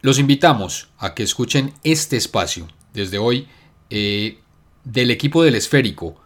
[0.00, 3.48] Los invitamos a que escuchen este espacio desde hoy
[3.90, 4.38] eh,
[4.84, 6.20] del equipo del esférico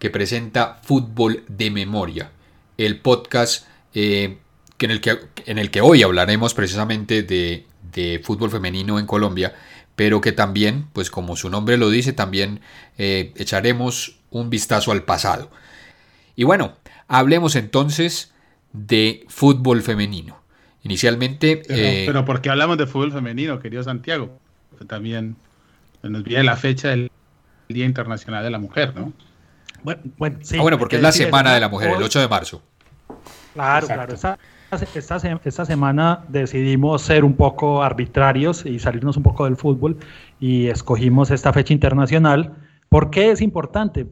[0.00, 2.32] que presenta Fútbol de Memoria,
[2.76, 4.38] el podcast eh,
[4.80, 9.54] en, el que, hoy hablaremos precisamente de, de, fútbol femenino en Colombia,
[9.94, 12.60] pero que también, pues como su nombre lo dice, también
[12.98, 15.48] eh, echaremos un vistazo al pasado.
[16.34, 16.74] Y bueno,
[17.06, 18.32] hablemos entonces
[18.72, 20.41] de fútbol femenino.
[20.82, 21.62] Inicialmente...
[21.66, 24.38] Pero, eh, pero ¿por qué hablamos de fútbol femenino, querido Santiago?
[24.86, 25.36] también
[26.02, 27.10] nos viene la fecha del
[27.68, 29.12] Día Internacional de la Mujer, ¿no?
[29.82, 32.28] Bueno, bueno, sí, ah, bueno porque es la Semana de la Mujer, el 8 de
[32.28, 32.62] marzo.
[33.54, 34.14] Claro, claro.
[34.14, 34.38] Esta,
[34.94, 39.98] esta, esta, semana decidimos ser un poco arbitrarios y salirnos un poco del fútbol
[40.40, 42.54] y escogimos esta fecha internacional.
[42.88, 44.06] ¿Por qué es importante?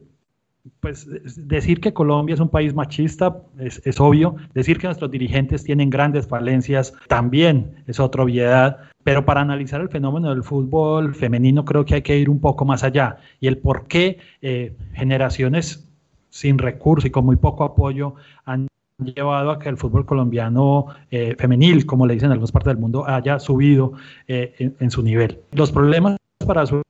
[0.79, 1.07] Pues
[1.47, 6.27] decir que Colombia es un país machista es, obvio, decir que nuestros dirigentes tienen grandes
[6.27, 11.95] falencias también es otra obviedad, pero para analizar el fenómeno del fútbol femenino creo que
[11.95, 13.17] hay que ir un poco más allá.
[13.39, 15.87] Y el por qué eh, generaciones
[16.29, 18.15] sin recursos y con muy poco apoyo
[18.45, 18.67] han
[18.99, 22.81] llevado a que el fútbol colombiano eh, femenil, como le dicen en algunas partes del
[22.81, 23.93] mundo, haya subido
[24.27, 25.39] eh, en, en su nivel.
[25.53, 26.81] Los problemas para su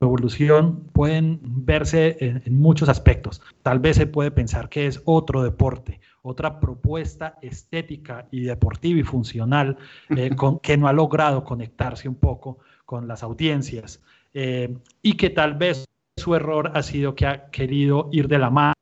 [0.00, 3.42] evolución pueden verse en, muchos aspectos.
[3.62, 9.02] Tal vez se puede pensar que es otro deporte, otra propuesta estética y deportiva y
[9.02, 9.76] funcional
[10.10, 14.02] eh, con, que no ha logrado conectarse un poco con las audiencias
[14.34, 15.84] eh, y que tal vez
[16.16, 18.74] su error ha sido que ha querido ir de la mano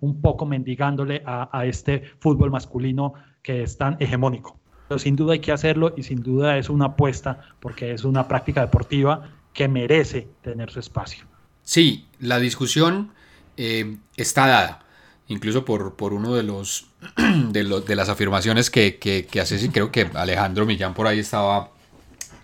[0.00, 4.58] un poco mendigándole a, a este fútbol masculino que es tan hegemónico.
[4.88, 8.28] Pero sin duda hay que hacerlo y sin duda es una apuesta porque es una
[8.28, 11.24] práctica deportiva que merece tener su espacio.
[11.62, 13.12] Sí, la discusión
[13.56, 14.84] eh, está dada,
[15.28, 16.90] incluso por, por uno de los,
[17.50, 21.70] de, las afirmaciones que, que, hace, y creo que Alejandro Millán por ahí estaba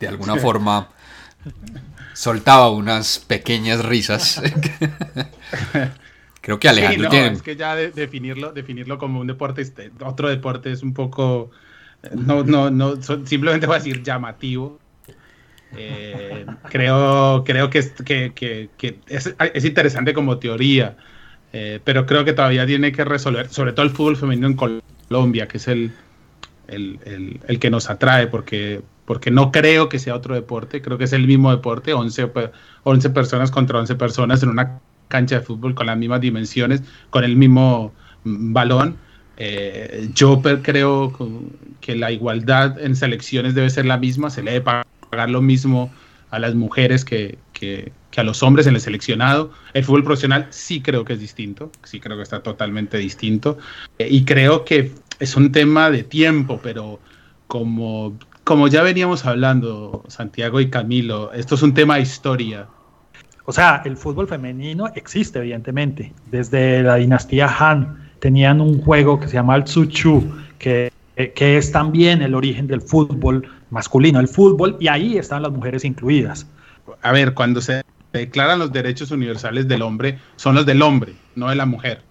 [0.01, 0.89] de alguna forma
[2.15, 4.42] soltaba unas pequeñas risas.
[6.41, 7.29] Creo que Alejandro tiene...
[7.29, 11.53] Es que ya definirlo, definirlo como un deporte, este, otro deporte es un poco,
[12.03, 14.81] eh, no, no, no, simplemente voy a decir llamativo.
[15.77, 18.71] Eh, creo, creo que, es, que,
[19.07, 20.97] es, interesante como teoría,
[21.53, 24.57] eh, pero creo que todavía tiene que resolver, sobre todo el fútbol femenino en
[25.09, 25.93] Colombia, que es el,
[26.69, 31.13] el, que nos atrae, porque, porque no creo que sea otro deporte, creo que es
[31.13, 32.31] el mismo deporte, 11,
[32.83, 37.25] 11 personas contra 11 personas en una cancha de fútbol con las mismas dimensiones, con
[37.25, 37.93] el mismo
[38.25, 38.97] balón.
[39.39, 41.13] Eh, yo creo
[41.81, 45.42] que la igualdad en selecciones debe ser la misma, se le debe pagar pagar lo
[45.42, 45.92] mismo
[46.30, 49.50] a las mujeres que, que, a los hombres en el seleccionado.
[49.74, 53.58] El fútbol profesional sí creo que es distinto, sí creo que está totalmente distinto.
[53.98, 56.98] Eh, y creo que es un tema de tiempo, pero
[57.46, 62.67] como, como ya veníamos hablando, Santiago y Camilo, esto es un tema de historia.
[63.44, 66.14] O sea, el fútbol femenino existe, evidentemente.
[66.30, 70.24] Desde la dinastía Han tenían un juego que se llama el Tsuchu,
[70.58, 70.90] que,
[71.34, 75.85] que es también el origen del fútbol masculino, el fútbol, y ahí están las mujeres
[75.85, 76.47] incluidas.
[77.01, 81.49] A ver, cuando se declaran los derechos universales del hombre, son los del hombre, no
[81.49, 82.03] de la mujer.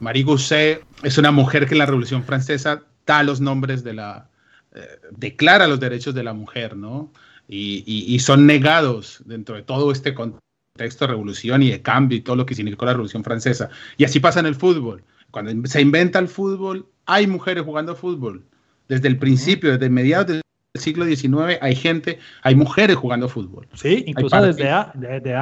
[0.00, 4.30] Marie Gousset es una mujer que en la Revolución Francesa da los nombres de la,
[4.74, 7.12] eh, declara los derechos de la mujer, ¿no?
[7.46, 12.22] Y, y, son negados dentro de todo este contexto de revolución y de cambio y
[12.22, 13.68] todo lo que significó la Revolución Francesa.
[13.98, 15.04] Y así pasa en el fútbol.
[15.30, 18.42] Cuando se inventa el fútbol, hay mujeres jugando fútbol.
[18.88, 20.40] Desde el principio, desde mediados
[20.80, 23.66] siglo XIX hay gente, hay mujeres jugando fútbol.
[23.74, 24.94] Sí, incluso desde, antes.
[24.96, 25.34] Desde,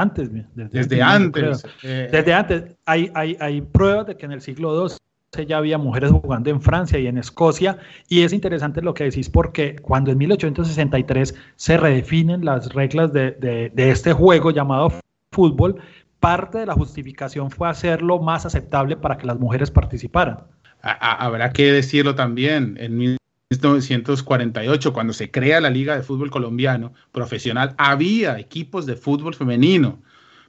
[1.03, 1.63] antes.
[1.83, 2.77] desde antes.
[2.85, 6.61] Hay, hay, hay pruebas de que en el siglo II ya había mujeres jugando en
[6.61, 7.79] Francia y en Escocia.
[8.09, 13.33] Y es interesante lo que decís porque cuando en 1863 se redefinen las reglas de,
[13.33, 14.93] de este juego llamado
[15.31, 15.81] fútbol,
[16.21, 20.41] parte de la justificación fue hacerlo más aceptable para que las mujeres participaran.
[20.83, 23.17] Habrá que decirlo también, en
[23.61, 30.01] 1948, cuando se crea la Liga de Fútbol Colombiano profesional, había equipos de fútbol femenino,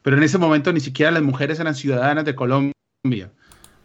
[0.02, 2.74] pero en ese momento ni siquiera las mujeres eran ciudadanas de Colombia.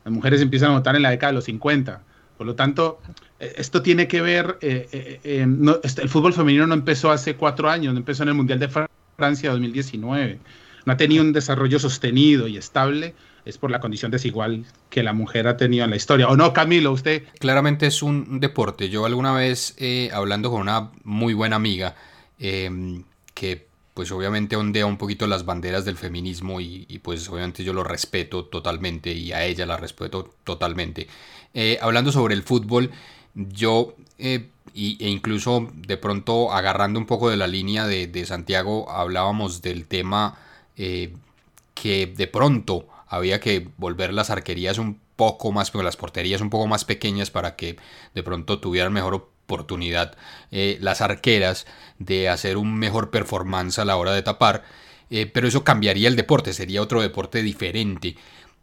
[0.04, 2.02] Las mujeres empiezan a votar en la década de los 50.
[2.36, 3.00] Por lo tanto,
[3.40, 4.88] eh, esto tiene que ver, eh,
[5.24, 5.46] eh,
[5.82, 8.68] este, el fútbol femenino no empezó hace cuatro años, no empezó en el Mundial de
[9.16, 10.38] Francia 2019,
[10.86, 13.14] no ha tenido un desarrollo sostenido y estable
[13.48, 16.28] es por la condición desigual que la mujer ha tenido en la historia.
[16.28, 16.92] ¿O no, Camilo?
[16.92, 17.24] Usted.
[17.38, 18.90] Claramente es un deporte.
[18.90, 21.96] Yo alguna vez, eh, hablando con una muy buena amiga,
[22.38, 23.04] em,
[23.34, 27.82] que pues obviamente ondea un poquito las banderas del feminismo y, pues obviamente yo lo
[27.82, 31.08] respeto totalmente y a ella la respeto totalmente.
[31.52, 32.92] Eh, hablando sobre el fútbol,
[33.34, 39.62] yo eh, e incluso de pronto agarrando un poco de la línea de, Santiago, hablábamos
[39.62, 40.38] del tema
[40.76, 46.66] que de pronto había que volver las arquerías un poco más, las porterías un poco
[46.66, 47.76] más pequeñas para que
[48.14, 50.16] de pronto tuvieran mejor oportunidad
[50.50, 51.66] eh, las arqueras
[51.98, 54.64] de hacer un mejor performance a la hora de tapar.
[55.10, 58.16] Eh, pero eso cambiaría el deporte, sería otro deporte diferente.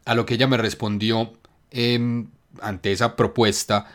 [0.05, 1.33] A lo que ella me respondió
[1.71, 2.27] em,
[2.61, 3.87] ante esa propuesta,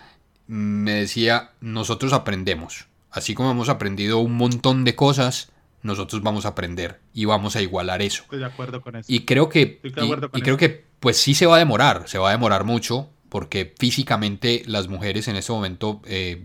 [0.49, 2.89] me decía, nosotros aprendemos.
[3.13, 5.50] Así como hemos aprendido un montón de cosas,
[5.83, 8.23] nosotros vamos a aprender y vamos a igualar eso.
[8.25, 9.13] Estoy de acuerdo con eso.
[9.13, 12.33] Y creo que, y, creo que pues sí se va a demorar, se va a
[12.33, 16.43] demorar mucho, porque físicamente las mujeres en este momento, eh,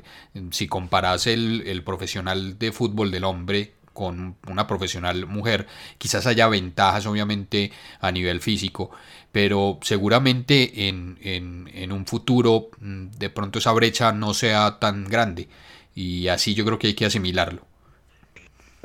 [0.51, 5.67] si comparas el, el, profesional de fútbol del hombre con una profesional mujer,
[5.97, 7.71] quizás haya ventajas obviamente
[8.01, 8.91] a nivel físico,
[9.31, 15.05] pero seguramente en, en, en un futuro mm, de pronto esa brecha no sea tan
[15.05, 15.49] grande
[15.95, 17.65] y así yo creo que hay que asimilarlo.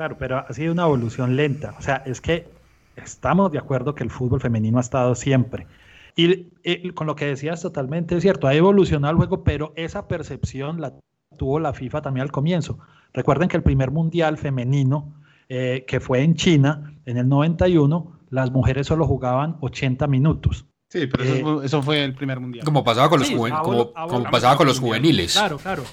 [0.01, 1.75] Claro, pero ha sido una evolución lenta.
[1.77, 2.49] O sea, es que
[2.95, 5.67] estamos de acuerdo que el fútbol femenino ha estado siempre.
[6.15, 10.81] Y, con lo que decías totalmente es cierto, ha evolucionado el juego, pero esa percepción
[10.81, 10.95] la
[11.37, 12.79] tuvo la FIFA también al comienzo.
[13.13, 18.49] Recuerden que el primer mundial femenino, eh, que fue en China en el 91, las
[18.49, 20.65] mujeres solo jugaban 80 minutos.
[20.89, 22.65] Sí, pero eso, fue el primer mundial.
[22.65, 23.93] Como pasaba con los, como,
[24.31, 25.33] pasaba con los juveniles.
[25.33, 25.83] Claro, claro.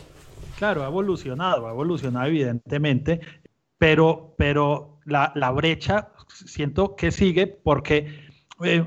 [0.56, 3.20] Claro, ha evolucionado, ha evolucionado evidentemente
[3.78, 8.28] pero, pero la, la brecha siento que sigue porque
[8.64, 8.84] eh,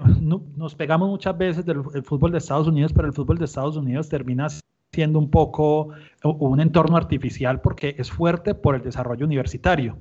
[0.55, 4.09] nos pegamos muchas veces del fútbol de Estados Unidos, pero el fútbol de Estados Unidos
[4.09, 4.47] termina
[4.93, 5.89] siendo un poco
[6.23, 9.97] un entorno artificial porque es fuerte por el desarrollo universitario.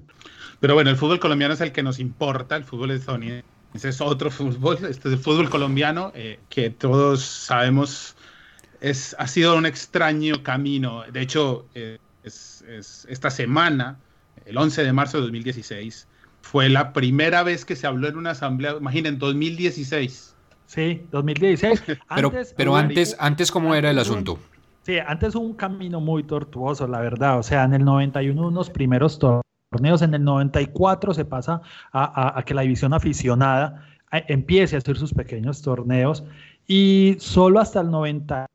[0.59, 3.45] Pero bueno, el fútbol colombiano es el que nos importa, el fútbol estadounidense
[3.75, 8.17] es otro fútbol, este es el fútbol colombiano eh, que todos sabemos
[8.81, 11.05] es, ha sido un extraño camino.
[11.13, 13.99] De hecho, eh, es, es, esta semana
[14.47, 16.09] el 11 de marzo de 2016.
[16.43, 20.35] Fue la primera vez que se habló en una asamblea, imaginen, 2016.
[20.67, 21.83] Sí, 2016.
[22.15, 24.39] pero pero antes, antes, ¿cómo era el asunto?
[24.83, 27.39] Sí, antes un camino muy tortuoso, la verdad.
[27.39, 31.61] O sea, en el 91 unos primeros torneos, en el 94 se pasa
[31.93, 36.25] a, que la división aficionada eh, empiece a hacer sus pequeños torneos
[36.67, 38.47] y solo hasta el 90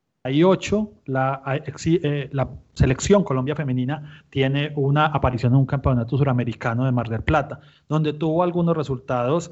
[1.06, 7.10] la, eh, la selección Colombia femenina tiene una aparición en un campeonato suramericano de Mar
[7.10, 9.51] del Plata, donde tuvo algunos resultados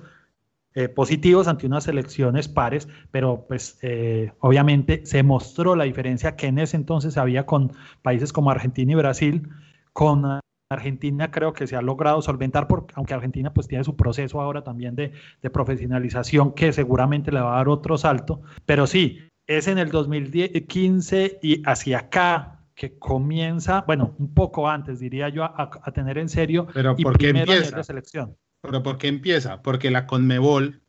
[0.74, 6.48] eh, positivos ante unas selecciones pares, pero pues eh, obviamente se mostró la diferencia que
[6.48, 9.50] en ese entonces había con países como Argentina y Brasil,
[9.94, 10.40] con
[10.72, 14.64] Argentina creo que se ha logrado solventar, porque, aunque Argentina pues tiene su proceso ahora
[14.64, 15.12] también de,
[15.44, 19.90] de, profesionalización que seguramente le va a dar otro salto, pero sí, es en el
[19.90, 26.30] 2015 y hacia acá que comienza, bueno, un poco antes diría yo, a, tener en
[26.30, 27.84] serio Pero ¿por qué empieza?
[27.84, 28.36] selección.
[28.62, 29.62] Pero ¿por qué empieza?
[29.62, 30.82] Porque la Conmebol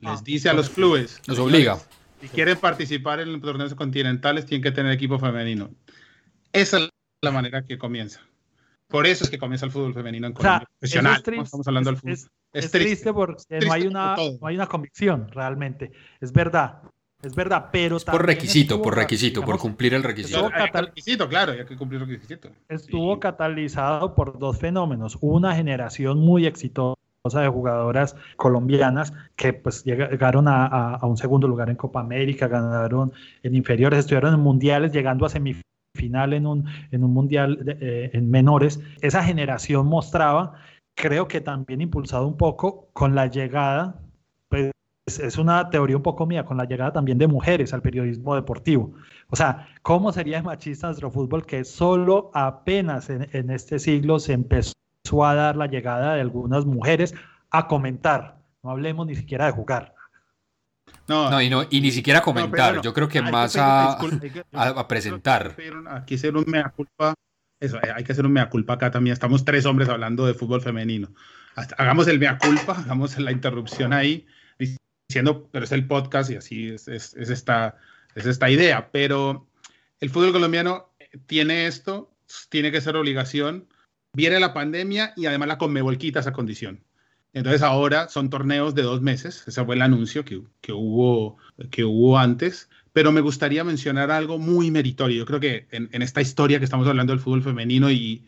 [0.00, 1.78] les ah, dice a los clubes, los obliga.
[2.20, 5.70] Si quieren participar en los torneos continentales, tienen que tener equipo femenino.
[6.52, 6.88] Esa es
[7.22, 8.20] la manera que comienza.
[8.86, 10.68] Por eso es que comienza el fútbol femenino en Colombia.
[10.80, 12.18] Estamos hablando del fútbol.
[12.52, 15.90] Es, triste, porque no, hay una, no hay una convicción realmente.
[16.20, 16.82] Es verdad.
[17.22, 20.50] Es verdad, pero por requisito, por requisito, por cumplir el requisito.
[20.50, 22.50] requisito, claro, hay que cumplir el requisito.
[22.68, 25.16] Estuvo catalizado por dos fenómenos.
[25.20, 31.76] Una generación muy exitosa de jugadoras colombianas que pues llegaron a, un segundo lugar en
[31.76, 33.12] Copa América, ganaron
[33.44, 38.32] en inferiores, estuvieron en mundiales, llegando a semifinal en un, en un mundial eh, en
[38.32, 38.80] menores.
[39.00, 40.54] Esa generación mostraba,
[40.96, 44.01] creo que también impulsado un poco con la llegada
[45.18, 48.92] es una teoría un poco mía, con la llegada también de mujeres al periodismo deportivo.
[49.28, 54.74] O sea, ¿cómo sería machista nuestro fútbol que solo apenas en, este siglo se empezó
[55.24, 57.14] a dar la llegada de algunas mujeres
[57.50, 58.38] a comentar?
[58.62, 59.94] No hablemos ni siquiera de jugar.
[61.08, 63.98] No, y, no y ni siquiera comentar, yo creo que más a,
[64.52, 65.56] a, presentar.
[65.90, 66.16] Aquí
[66.46, 67.14] mea culpa,
[67.60, 69.12] eso, hay que hacer un mea culpa acá también.
[69.12, 71.08] Estamos tres hombres hablando de fútbol femenino.
[71.76, 74.26] Hagamos el mea culpa, hagamos la interrupción ahí
[75.50, 77.76] pero es el podcast y así es, es, esta,
[78.14, 78.90] es esta idea.
[78.92, 79.46] Pero
[80.00, 80.90] el fútbol colombiano
[81.26, 82.10] tiene esto,
[82.48, 83.68] tiene que ser obligación.
[84.14, 86.80] Viene la pandemia y además la Conmebol quita esa condición.
[87.34, 91.38] Entonces ahora son torneos de dos meses, ese fue el anuncio que, que, hubo,
[91.70, 95.16] que hubo antes, pero me gustaría mencionar algo muy meritorio.
[95.18, 98.26] Yo creo que en, en, esta historia que estamos hablando del fútbol femenino y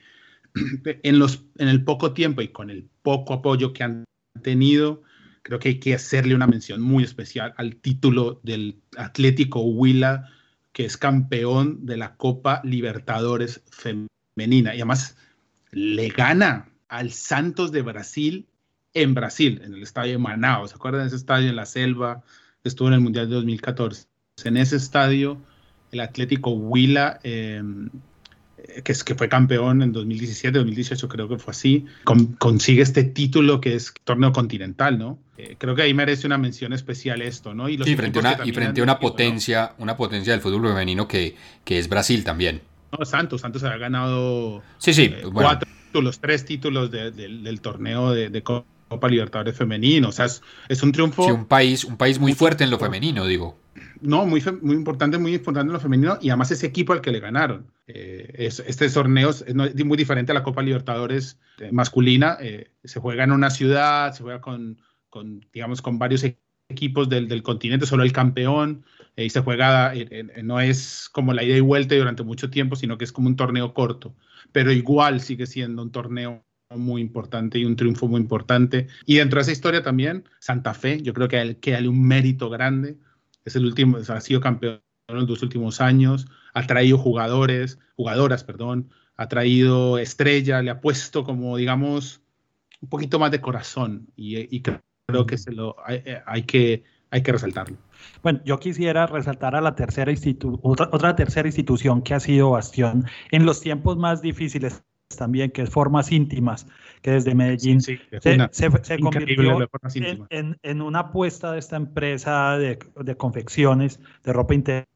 [1.03, 4.05] en, los, en el poco tiempo y con el poco apoyo que han
[4.43, 5.03] tenido,
[5.45, 10.31] creo que hay que hacerle una mención muy especial al título del Atlético Huila,
[10.73, 15.17] que es campeón de la Copa Libertadores femenina y además
[15.71, 18.49] le gana al Santos de Brasil
[18.95, 20.71] en Brasil, en el estadio de Manaus.
[20.71, 22.23] ¿Se acuerdan de ese estadio en la selva?
[22.65, 24.07] Estuvo en el Mundial de 2014.
[24.45, 25.39] En ese estadio,
[25.93, 27.91] el Atlético Huila, em,
[28.83, 31.87] que, es, que fue campeón en 2017, 2018, creo que fue así,
[32.39, 35.19] consigue este título que es torneo continental, ¿no?
[35.37, 37.69] Eh, creo que ahí merece una mención especial esto, ¿no?
[37.69, 41.79] Y, frente, una, y frente a una potencia, una potencia del fútbol femenino que, que
[41.79, 42.63] es Brasil también.
[42.97, 48.31] No, Santos, Santos ha ganado sí, sí, eh, cuatro títulos, tres títulos del torneo de,
[48.31, 50.09] de Copa Libertadores femenino.
[50.09, 50.27] O sea,
[50.69, 51.25] es, un triunfo.
[51.25, 53.59] Sí, un país, un país muy fuerte en lo femenino, digo.
[54.01, 57.11] No, muy, muy importante, muy importante en lo femenino y además ese equipo al que
[57.11, 57.67] le ganaron.
[57.87, 59.45] Eh, es, este torneo es,
[59.85, 62.39] muy diferente a la Copa Libertadores eh, masculina.
[62.41, 66.25] Eh, se juega en una ciudad, se juega con, con digamos, con varios
[66.69, 68.85] equipos del, del, continente, solo el campeón,
[69.17, 69.93] y se juega,
[70.43, 73.37] no es como la ida y vuelta durante mucho tiempo, sino que es como un
[73.37, 74.17] torneo corto,
[74.51, 78.89] pero igual sigue siendo un torneo muy importante y un triunfo muy importante.
[79.07, 82.51] Y dentro de esa historia también, Santa Fe, yo creo que hay, que un mérito
[82.51, 82.97] grande.
[83.45, 88.45] Es el último, ha sido campeón en los dos últimos años, ha traído jugadores, jugadoras,
[88.45, 92.23] perdón, ha traído estrella, le ha puesto como, digamos,
[92.81, 94.09] un poquito más de corazón.
[94.17, 97.77] Y, creo que se lo hay, que hay que resaltarlo.
[98.23, 100.13] Bueno, yo quisiera resaltar a la tercera
[100.63, 104.83] otra, otra tercera institución que ha sido bastión en los tiempos más difíciles
[105.17, 106.67] también, que es Formas Íntimas,
[107.03, 108.01] que desde Medellín se,
[109.01, 109.69] convirtió
[110.31, 112.79] en, una apuesta de esta empresa de,
[113.17, 114.87] confecciones de ropa interior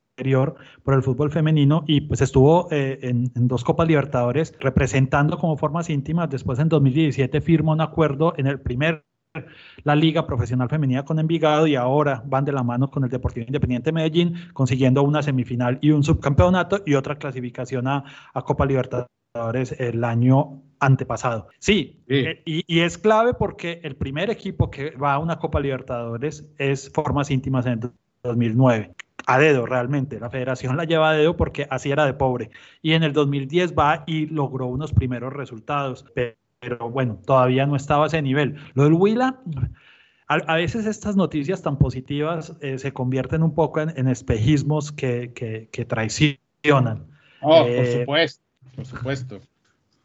[0.82, 5.90] por el fútbol femenino y pues estuvo eh, en, dos Copas Libertadores representando como Formas
[5.90, 6.28] Íntimas.
[6.30, 9.04] Después en 2017 firmó un acuerdo en el primer
[9.84, 13.46] la Liga Profesional Femenina con Envigado y ahora van de la mano con el Deportivo
[13.46, 19.08] Independiente Medellín, consiguiendo una semifinal y un subcampeonato y otra clasificación a, a Copa Libertadores
[19.78, 21.48] el año antepasado.
[21.58, 26.50] Sí, eh, y, es clave porque el primer equipo que va a una Copa Libertadores
[26.58, 28.94] es Formas Íntimas en 2009.
[29.28, 30.18] A dedo, realmente.
[30.18, 32.50] La federación la lleva a dedo porque así era de pobre.
[32.80, 36.06] Y en el 2010 va y logró unos primeros resultados.
[36.14, 38.56] Pero, bueno, todavía no estaba a ese nivel.
[38.72, 39.38] Lo del Huila,
[40.28, 45.84] a, veces estas noticias tan positivas eh, se convierten un poco en, espejismos que, que,
[45.84, 47.06] traicionan.
[47.42, 49.40] Oh, por eh, supuesto por supuesto.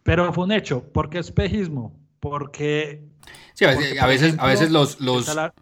[0.02, 0.84] Pero fue un hecho.
[0.84, 1.96] ¿Por qué espejismo?
[2.20, 3.04] Porque.
[3.54, 5.54] Sí, a veces, a, veces a veces, los, los a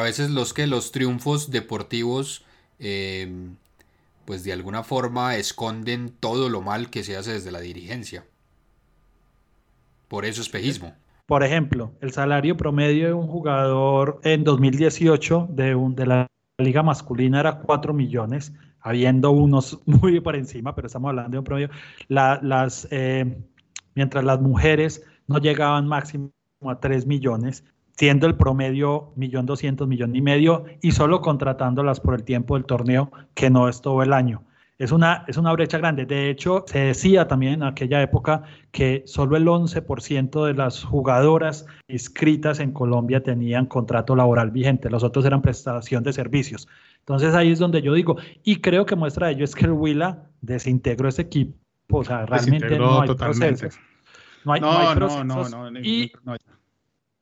[0.00, 2.45] veces los que los triunfos deportivos,
[2.78, 3.56] em,
[4.24, 8.24] pues de alguna forma esconden todo lo mal que se hace desde la dirigencia.
[10.08, 10.94] Por eso espejismo.
[11.26, 16.26] Por ejemplo, el salario promedio de un jugador en 2018 de, un, de la
[16.58, 21.44] liga masculina era 4 millones habiendo unos muy por encima, pero estamos hablando de un
[21.44, 21.70] promedio,
[22.08, 23.36] las, eh,
[23.96, 26.30] mientras las mujeres no llegaban máximo
[26.62, 27.64] a 3 millones,
[27.96, 32.64] siendo el promedio millón doscientos, millón y medio, y solo contratándolas por el tiempo del
[32.64, 34.42] torneo, que no es todo el año.
[34.78, 36.04] Es una, es una brecha grande.
[36.04, 41.64] De hecho, se decía también en aquella época que solo el 11% de las jugadoras
[41.88, 46.68] inscritas en Colombia tenían contrato laboral vigente, los otros eran prestación de servicios.
[46.98, 49.72] Entonces ahí es donde yo digo, y creo que muestra de ello es que el
[49.72, 51.54] Huila desintegró ese equipo,
[51.88, 53.78] o sea, realmente no hay procesos.
[54.44, 56.12] No hay, no, no, no, no, y,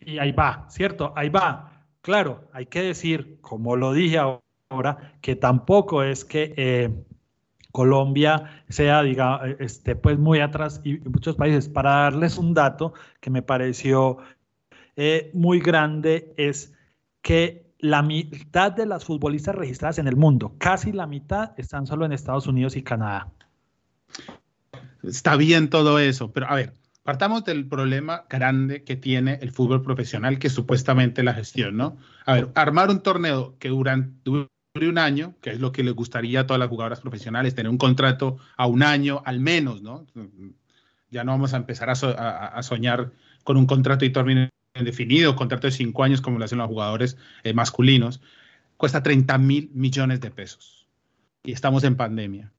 [0.07, 1.13] y ahí va, ¿cierto?
[1.17, 1.85] Ahí va.
[2.01, 6.91] Claro, hay que decir, como lo dije ahora, que tampoco es que eh,
[7.73, 11.69] Colombia sea, diga, esté pues muy atrás y muchos países.
[11.69, 14.19] Para darles un dato que me pareció
[14.97, 16.73] eh, muy grande es
[17.21, 22.07] que la mitad de las futbolistas registradas en el mundo, casi la mitad, están solo
[22.07, 23.33] en Estados Unidos y Canadá.
[25.03, 29.83] Está bien todo eso, pero a ver, partamos del problema grande que tiene el fútbol
[29.83, 31.99] profesional, que es supuestamente la gestión, ¿no?
[32.25, 33.93] A ver, armar un torneo que dure
[34.75, 37.79] un año, que es lo que les gustaría a todas las jugadoras profesionales, tener un
[37.79, 40.07] contrato a un año al menos, ¿no?
[41.11, 43.13] Ya no vamos a empezar a, soñar
[43.45, 47.19] con un contrato y terminar definido, contrato de cinco años como lo hacen los jugadores
[47.45, 48.21] eh, masculinos,
[48.79, 50.89] cuesta 30 mil millones de pesos.
[51.45, 52.51] Y estamos en pandemia.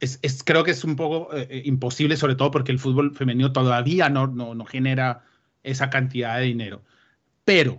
[0.00, 3.52] Es, creo que es un poco eh, eh, imposible, sobre todo porque el fútbol femenino
[3.52, 5.24] todavía no, no, no genera
[5.62, 6.82] esa cantidad de dinero.
[7.44, 7.78] Pero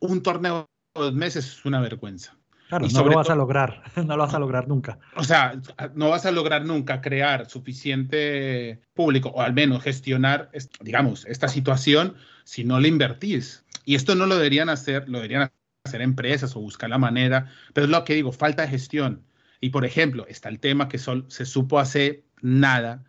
[0.00, 2.36] un torneo de dos meses es una vergüenza.
[2.68, 4.98] Claro, no lo vas a lograr, no lo vas a lograr nunca.
[5.16, 5.60] O sea,
[5.94, 12.14] no vas a lograr nunca crear suficiente público o al menos gestionar, digamos, esta situación
[12.44, 13.64] si no le invertís.
[13.84, 15.50] Y esto no lo deberían hacer, lo deberían
[15.84, 19.22] hacer empresas o buscar la manera, pero es lo que digo, falta de gestión.
[19.64, 23.02] Y por ejemplo, está el tema que se supo hace nada,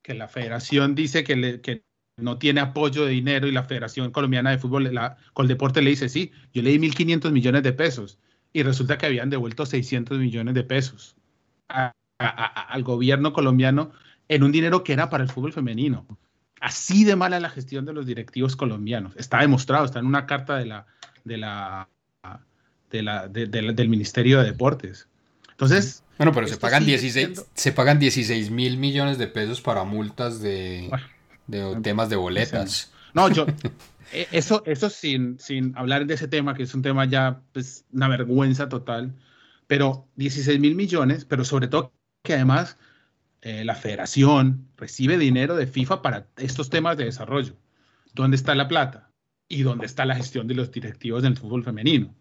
[0.00, 1.82] que la federación dice que,
[2.16, 5.16] no tiene apoyo de dinero y la Federación Colombiana de Fútbol, la
[5.48, 8.20] deporte le dice, sí, yo le di 1.500 millones de pesos
[8.52, 11.16] y resulta que habían devuelto 600 millones de pesos
[11.66, 13.90] al gobierno colombiano
[14.28, 16.06] en un dinero que era para el fútbol femenino.
[16.60, 19.16] Así de mala la gestión de los directivos colombianos.
[19.16, 21.88] Está demostrado, está en una carta de la,
[22.88, 25.08] de del Ministerio de Deportes.
[25.58, 26.04] Entonces...
[26.16, 30.90] Bueno, pero se pagan, 16, se pagan 16 mil millones de pesos para multas de
[31.48, 32.92] de temas de boletas.
[33.14, 33.46] No, yo,
[34.12, 37.84] eh, eso, eso sin, sin hablar de ese tema, que es un tema ya, pues,
[37.92, 39.16] una vergüenza total,
[39.66, 42.76] pero 16 mil millones, pero sobre todo que además
[43.42, 47.56] eh, la federación recibe dinero de FIFA para estos temas de desarrollo.
[48.14, 49.10] ¿Dónde está la plata?
[49.48, 52.14] ¿Y dónde está la gestión de los directivos del fútbol femenino?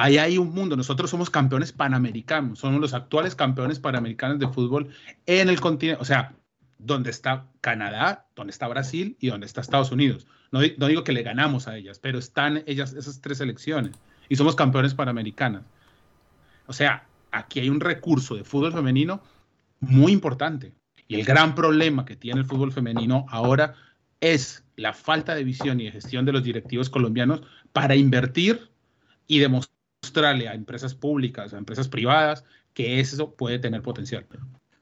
[0.00, 0.76] Ahí hay un mundo.
[0.76, 4.88] Nosotros somos campeones panamericanos, somos los actuales campeones panamericanos de fútbol
[5.26, 6.00] en el continente.
[6.00, 6.32] O sea,
[6.78, 10.26] donde está Canadá, donde está Brasil y donde está Estados Unidos.
[10.52, 13.94] No, digo que le ganamos a ellas, pero están ellas, esas tres selecciones,
[14.30, 15.64] y somos campeones panamericanas.
[16.66, 19.20] O sea, aquí hay un recurso de fútbol femenino
[19.80, 20.72] muy importante.
[21.08, 23.74] Y el gran problema que tiene el fútbol femenino ahora
[24.22, 27.42] es la falta de visión y de gestión de los directivos colombianos
[27.74, 28.70] para invertir
[29.26, 29.40] y
[30.00, 34.26] demostrarle a empresas públicas, a empresas privadas, que eso puede tener potencial.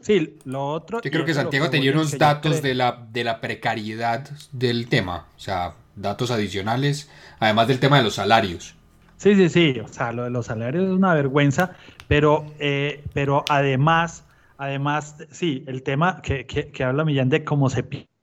[0.01, 1.01] Sí, lo otro...
[1.03, 5.41] Yo creo que Santiago tenía unos datos de, la, de la precariedad del tema, o
[5.41, 7.11] sea, datos adicionales,
[7.41, 8.75] además del tema de los salarios.
[9.17, 11.73] Sí, sí, sí, o sea, lo de los salarios es una vergüenza,
[12.07, 14.25] pero, eh, pero además,
[14.57, 17.83] además, sí, el tema que, que, habla Millán de cómo se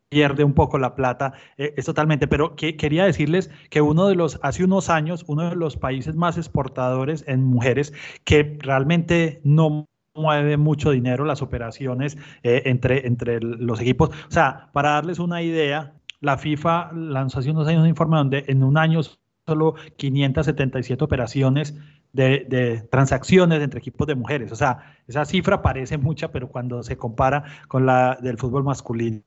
[0.10, 4.16] pierde un poco la plata, eh, es totalmente, pero que, quería decirles que uno de
[4.16, 7.94] los, hace unos años, uno de los países más exportadores en mujeres
[8.24, 14.10] que realmente no mueve mucho dinero las operaciones eh, entre, entre los equipos.
[14.10, 18.46] O sea, para darles una idea, la FIFA lanzó hace unos años un informe donde
[18.48, 19.02] en un año
[19.46, 21.76] solo 577 operaciones
[22.14, 24.52] de, de, transacciones entre equipos de mujeres.
[24.52, 29.22] O sea, esa cifra parece mucha, pero cuando se compara con la del fútbol masculino,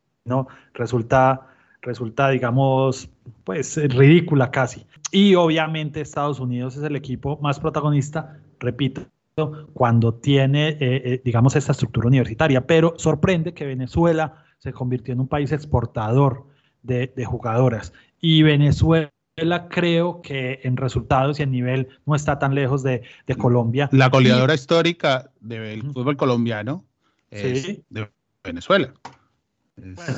[0.75, 1.49] resulta,
[1.83, 3.11] resulta, digamos,
[3.45, 4.87] pues ridícula casi.
[5.11, 9.07] Y obviamente Estados Unidos es el equipo más protagonista, repito,
[9.73, 12.67] cuando tiene, eh, eh, digamos, esta estructura universitaria.
[12.67, 16.47] Pero sorprende que Venezuela se convirtió en un país exportador
[16.83, 17.93] de, jugadoras.
[18.21, 19.11] Y Venezuela
[19.69, 23.03] creo que en resultados y en nivel no está tan lejos de,
[23.38, 23.88] Colombia.
[23.93, 26.85] La goleadora histórica del fútbol colombiano
[27.31, 28.11] es de
[28.43, 28.93] Venezuela.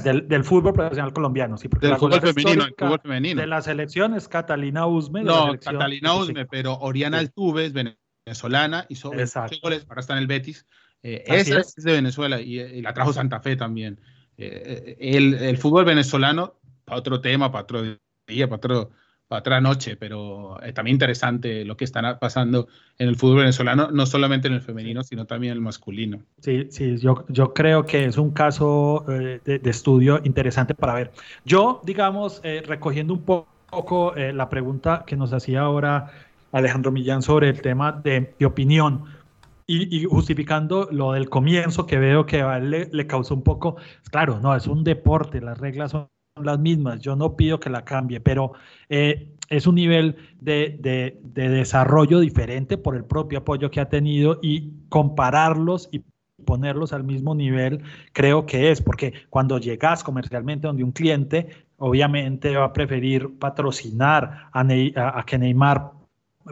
[0.05, 1.69] Del, fútbol profesional colombiano, sí.
[1.69, 3.41] Porque del fútbol femenino, fútbol femenino.
[3.41, 5.23] De la selección es Catalina Usme.
[5.23, 9.25] No, Catalina Usme, pero Oriana Altuve es venezolana y sobre
[9.63, 10.67] goles, ahora está en el Betis.
[11.03, 11.75] Eh, esa es.
[11.77, 14.01] de Venezuela y, la trajo Santa Fe también.
[14.37, 17.83] Eh, el, el, fútbol venezolano, para otro tema, para otro
[18.27, 18.91] día, para, otro,
[19.39, 24.07] otra noche, pero es también interesante lo que está pasando en el fútbol venezolano, no
[24.07, 26.21] solamente en el femenino, sino también en el masculino.
[26.41, 30.95] Sí, sí, yo, yo creo que es un caso eh, de, de, estudio interesante para
[30.95, 31.13] ver.
[31.45, 36.11] Yo, digamos, recogiendo un poco la pregunta que nos hacía ahora
[36.53, 39.05] Alejandro Millán sobre el tema de, opinión.
[39.67, 43.77] Y, justificando lo del comienzo que veo que a él le, causó un poco,
[44.11, 47.85] claro, no, es un deporte, las reglas son las mismas, yo no pido que la
[47.85, 48.53] cambie, pero
[48.89, 54.39] eh, es un nivel de, de, desarrollo diferente por el propio apoyo que ha tenido
[54.43, 56.03] y compararlos y
[56.45, 62.57] ponerlos al mismo nivel, creo que es, porque cuando llegas comercialmente donde un cliente, obviamente
[62.57, 65.93] va a preferir patrocinar a, a, a que Neymar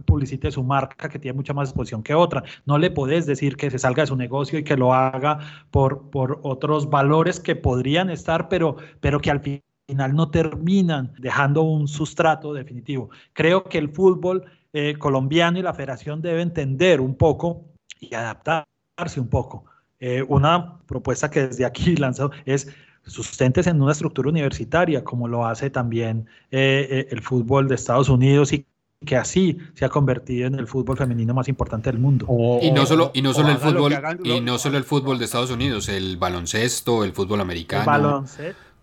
[0.04, 2.42] publicite su marca que tiene mucha más exposición que otra.
[2.66, 5.38] No le podés decir que se salga de su negocio y que lo haga
[5.70, 9.62] por, por otros valores que podrían estar, pero, pero que al final
[9.94, 13.10] no terminan dejando un sustrato definitivo.
[13.32, 17.64] Creo que el fútbol eh, colombiano y la federación deben entender un poco
[17.98, 19.64] y adaptarse un poco.
[20.00, 22.68] Eh, una propuesta que desde aquí lanzado es
[23.04, 28.52] sustentes en una estructura universitaria, como lo hace también eh, el fútbol de Estados Unidos
[28.52, 28.66] y
[29.06, 32.26] que así se ha convertido en el fútbol femenino más importante del mundo.
[32.60, 35.50] y no solo, y no solo el fútbol, y no solo el fútbol de Estados
[35.50, 38.24] Unidos, el baloncesto, el fútbol americano.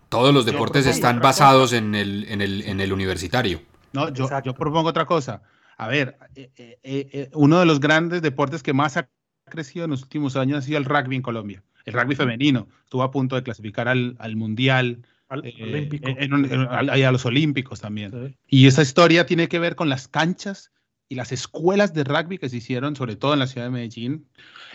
[0.08, 3.60] Todos los deportes están basados en el, en el, en el universitario.
[3.92, 5.42] No, yo, yo propongo otra cosa.
[5.76, 9.08] A ver, eh, eh, eh, uno de los grandes deportes que más ha
[9.48, 11.62] crecido en los últimos años ha sido el rugby en Colombia.
[11.84, 12.68] El rugby femenino.
[12.84, 15.04] Estuvo a punto de clasificar al, al Mundial
[15.42, 18.36] eh, a los Olímpicos también.
[18.48, 20.70] Y esa historia tiene que ver con las canchas
[21.08, 24.26] y las escuelas de rugby que se hicieron, sobre todo en la ciudad de Medellín.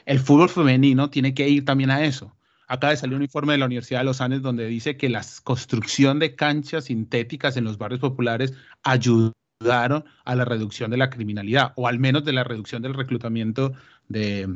[0.05, 2.35] El fútbol femenino tiene que ir también a eso,
[2.71, 5.25] acaba de salir un informe de la Universidad de los Andes donde dice que la
[5.43, 11.73] construcción de canchas sintéticas en los barrios populares ayudaron a la reducción de la criminalidad,
[11.75, 13.73] o al menos de la reducción del reclutamiento
[14.07, 14.47] de,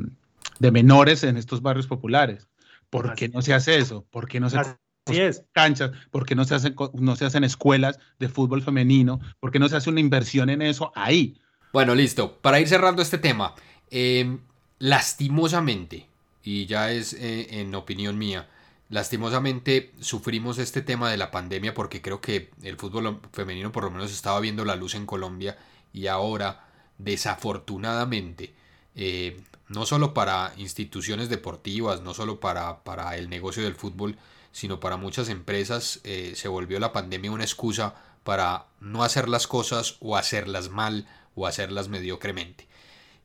[0.58, 2.48] de menores en estos barrios populares.
[2.88, 4.06] ¿Por qué no se hace eso?
[4.10, 4.60] ¿Por qué no se
[5.08, 5.44] es.
[5.52, 5.90] canchas?
[6.10, 9.20] ¿Por qué no se, hacen, no se hacen escuelas de fútbol femenino?
[9.40, 11.38] ¿Por qué no se hace una inversión en eso ahí?
[11.70, 12.38] Bueno, listo.
[12.40, 13.54] Para ir cerrando este tema,
[13.90, 14.38] eh,
[14.78, 16.08] lastimosamente,
[16.46, 18.48] y ya es eh, en opinión mía,
[18.88, 23.90] lastimosamente sufrimos este tema de la pandemia porque creo que el fútbol femenino por lo
[23.90, 25.58] menos estaba viendo la luz en Colombia
[25.92, 26.64] y ahora,
[26.98, 28.54] desafortunadamente,
[28.94, 34.16] eh, no solo para instituciones deportivas, no solo para, para, el negocio del fútbol,
[34.52, 39.48] sino para muchas empresas eh, se volvió la pandemia una excusa para no hacer las
[39.48, 42.68] cosas o hacerlas mal o hacerlas mediocremente.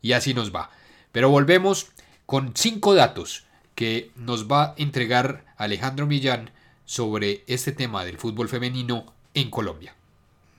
[0.02, 0.72] Y así nos va.
[1.12, 1.92] Pero volvemos
[2.26, 6.50] con cinco datos que nos va a entregar Alejandro Millán
[6.86, 9.96] sobre este tema del fútbol femenino en Colombia.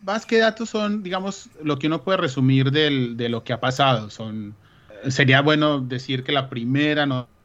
[0.03, 4.11] Más que datos son, digamos, lo que uno puede resumir de lo que ha pasado.
[4.11, 4.55] Son
[5.11, 7.03] sería bueno decir que la primera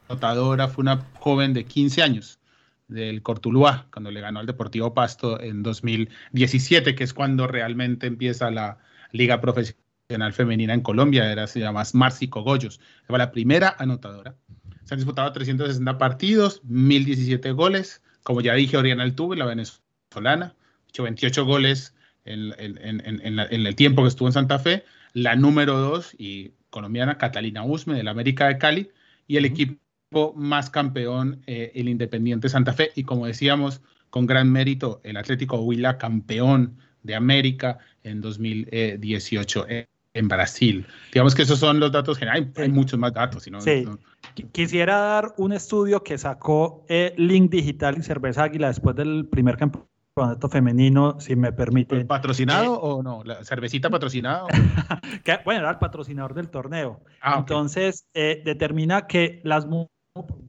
[0.08, 2.38] anotadora fue una joven de 15 años
[2.86, 8.50] del Cortuluá, cuando le ganó al Deportivo Pasto en 2017, que es cuando realmente empieza
[8.50, 8.78] la
[9.12, 9.87] Liga Profesional
[10.32, 14.36] Femenina en Colombia, era, se llama Marci Cogollos, fue la primera anotadora.
[14.84, 20.54] Se han disputado 360 partidos, 1017 goles, como ya dije, Oriana Altuve, la venezolana,
[20.88, 21.94] hecho 28 goles
[22.24, 27.18] en, en, en el tiempo que estuvo en Santa Fe, la número 2 y colombiana
[27.18, 28.90] Catalina Usme del América de Cali
[29.26, 32.92] y el equipo más campeón, eh, el Independiente Santa Fe.
[32.94, 39.66] Y como decíamos, con gran mérito, el Atlético Huila, campeón de América en 2018
[40.18, 40.86] en Brasil.
[41.12, 42.48] Digamos que esos son los datos generales.
[42.56, 43.44] Hay, muchos más datos.
[43.60, 43.86] sí.
[44.52, 49.56] Quisiera dar un estudio que sacó eh, Link Digital y Cerveza Águila después del primer
[49.56, 52.04] campeonato femenino, si me permite.
[52.04, 53.22] ¿Patrocinado eh, o no?
[53.24, 54.44] ¿La cervecita patrocinada?
[55.44, 57.00] bueno, era el patrocinador del torneo.
[57.20, 59.66] Ah, Entonces, eh, determina que las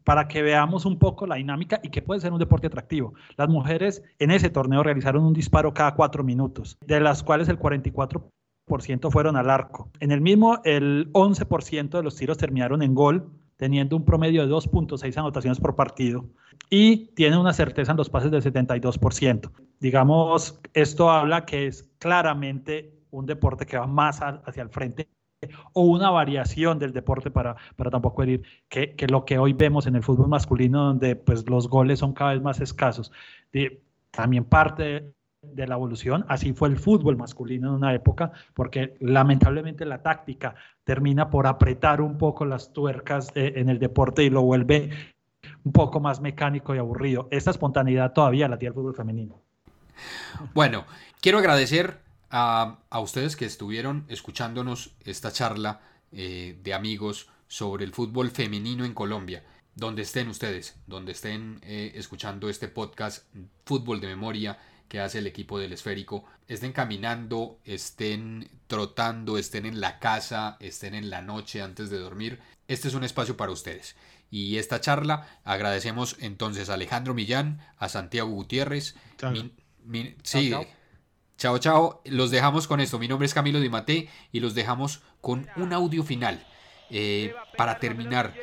[0.04, 3.14] para que veamos un poco la dinámica y que puede ser un deporte atractivo.
[3.38, 7.60] Las mujeres en ese torneo realizaron un disparo cada cuatro minutos, de las cuales el
[7.60, 8.30] 44%
[9.12, 9.90] fueron al arco.
[10.00, 14.54] En el mismo, el 11% de los tiros terminaron en gol, teniendo un promedio de
[14.54, 16.26] 2.6 anotaciones por partido
[16.70, 19.52] y tiene una certeza en los pases del 72%.
[19.80, 25.10] Digamos, esto habla que es claramente un deporte que va más hacia el frente
[25.74, 29.88] o una variación del deporte para, para tampoco herir que, que, lo que hoy vemos
[29.88, 33.12] en el fútbol masculino donde pues los goles son cada vez más escasos.
[34.12, 36.26] también parte de la evolución.
[36.28, 42.02] Así fue el fútbol masculino en una época, porque lamentablemente la táctica termina por apretar
[42.02, 45.14] un poco las tuercas eh, en el deporte y lo vuelve
[45.64, 47.28] un poco más mecánico y aburrido.
[47.32, 49.42] Esta espontaneidad todavía la tiene el fútbol femenino.
[50.54, 50.86] Bueno,
[51.22, 52.00] quiero agradecer
[52.30, 58.94] a, ustedes que estuvieron escuchándonos esta charla eh, de amigos sobre el fútbol femenino en
[58.94, 59.44] Colombia
[59.80, 63.26] donde estén ustedes, donde estén eh, escuchando este podcast
[63.66, 69.80] Fútbol de Memoria que hace el equipo del esférico, estén caminando, estén trotando, estén en
[69.80, 72.40] la casa, estén en la noche antes de dormir.
[72.68, 73.96] Este es un espacio para ustedes.
[74.32, 78.96] Y esta charla agradecemos entonces a Alejandro Millán, a Santiago Gutiérrez.
[80.24, 80.54] sí,
[81.38, 83.00] chao, chao, Los dejamos con esto.
[83.00, 86.46] Mi nombre es Camilo Di Mate y los dejamos con un audio final
[86.90, 88.34] eh, para terminar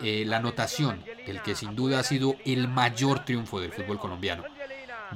[0.00, 4.44] eh, la anotación del que sin duda ha sido el mayor triunfo del fútbol colombiano.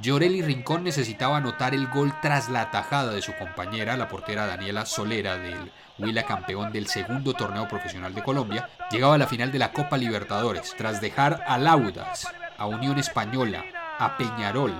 [0.01, 4.85] Llorelli Rincón necesitaba anotar el gol tras la atajada de su compañera, la portera Daniela
[4.85, 9.59] Solera del Huila campeón del segundo torneo profesional de Colombia, llegaba a la final de
[9.59, 12.27] la Copa Libertadores tras dejar a Laudas,
[12.57, 13.63] a Unión Española,
[13.97, 14.73] a Peñarol.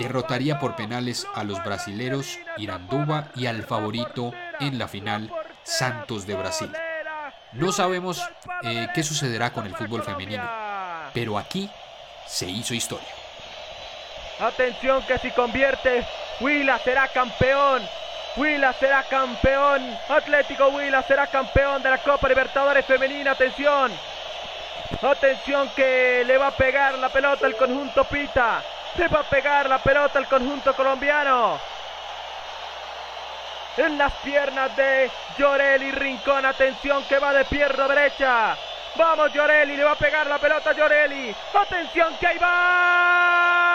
[0.00, 5.30] Derrotaría por penales a los brasileros Iranduba y al favorito en la final
[5.62, 6.72] Santos de Brasil.
[7.52, 8.20] No sabemos
[8.64, 10.42] eh, qué sucederá con el fútbol femenino,
[11.14, 11.70] pero aquí
[12.26, 13.21] se hizo historia.
[14.40, 16.04] Atención que si convierte,
[16.40, 17.88] Huila será campeón.
[18.36, 19.98] Huila será campeón.
[20.08, 23.32] Atlético Huila será campeón de la Copa Libertadores Femenina.
[23.32, 23.92] Atención.
[25.02, 28.62] Atención que le va a pegar la pelota al conjunto Pita.
[28.96, 31.58] Le va a pegar la pelota al conjunto colombiano.
[33.76, 36.44] En las piernas de Llorelli Rincón.
[36.44, 38.56] Atención que va de pierna derecha.
[38.96, 41.34] Vamos Llorelli, le va a pegar la pelota a Llorelli.
[41.54, 43.71] Atención que ahí va.